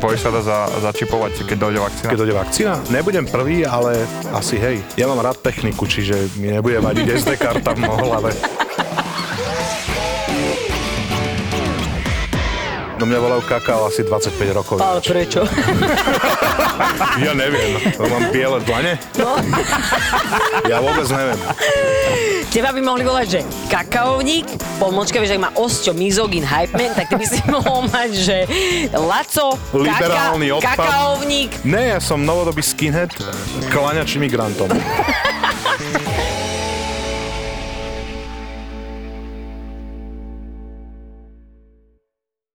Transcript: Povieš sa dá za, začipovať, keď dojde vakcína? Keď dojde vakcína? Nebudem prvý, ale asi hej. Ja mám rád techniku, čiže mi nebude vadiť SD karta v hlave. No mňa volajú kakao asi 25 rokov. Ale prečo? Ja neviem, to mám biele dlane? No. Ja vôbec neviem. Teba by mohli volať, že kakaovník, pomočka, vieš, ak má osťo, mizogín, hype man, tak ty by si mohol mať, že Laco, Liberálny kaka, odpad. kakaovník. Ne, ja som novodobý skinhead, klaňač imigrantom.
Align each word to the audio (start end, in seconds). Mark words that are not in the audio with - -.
Povieš 0.00 0.20
sa 0.24 0.30
dá 0.32 0.40
za, 0.40 0.58
začipovať, 0.80 1.44
keď 1.44 1.56
dojde 1.60 1.80
vakcína? 1.84 2.08
Keď 2.08 2.18
dojde 2.24 2.34
vakcína? 2.40 2.72
Nebudem 2.88 3.28
prvý, 3.28 3.68
ale 3.68 4.08
asi 4.32 4.56
hej. 4.56 4.80
Ja 4.96 5.04
mám 5.04 5.20
rád 5.20 5.44
techniku, 5.44 5.84
čiže 5.84 6.16
mi 6.40 6.48
nebude 6.48 6.80
vadiť 6.80 7.04
SD 7.20 7.36
karta 7.36 7.76
v 7.76 7.84
hlave. 7.84 8.32
No 13.00 13.08
mňa 13.08 13.16
volajú 13.16 13.42
kakao 13.48 13.88
asi 13.88 14.04
25 14.04 14.36
rokov. 14.52 14.76
Ale 14.76 15.00
prečo? 15.00 15.40
Ja 17.20 17.36
neviem, 17.36 17.76
to 17.92 18.08
mám 18.08 18.32
biele 18.32 18.56
dlane? 18.64 18.96
No. 19.20 19.36
Ja 20.64 20.80
vôbec 20.80 21.04
neviem. 21.08 21.36
Teba 22.48 22.72
by 22.72 22.80
mohli 22.80 23.04
volať, 23.04 23.26
že 23.28 23.40
kakaovník, 23.68 24.48
pomočka, 24.80 25.20
vieš, 25.20 25.36
ak 25.36 25.44
má 25.44 25.50
osťo, 25.52 25.92
mizogín, 25.92 26.40
hype 26.40 26.72
man, 26.72 26.96
tak 26.96 27.12
ty 27.12 27.20
by 27.20 27.26
si 27.28 27.40
mohol 27.52 27.84
mať, 27.86 28.10
že 28.16 28.36
Laco, 28.96 29.60
Liberálny 29.72 30.48
kaka, 30.50 30.56
odpad. 30.56 30.76
kakaovník. 30.76 31.50
Ne, 31.64 31.92
ja 31.92 31.98
som 32.00 32.20
novodobý 32.20 32.64
skinhead, 32.64 33.12
klaňač 33.68 34.16
imigrantom. 34.16 34.72